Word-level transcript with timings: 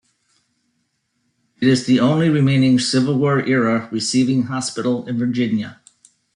It 1.61 1.67
is 1.67 1.85
the 1.85 1.99
only 1.99 2.27
remaining 2.27 2.79
Civil 2.79 3.19
War 3.19 3.45
era 3.45 3.87
receiving 3.91 4.45
hospital 4.47 5.07
in 5.07 5.19
Virginia. 5.19 5.79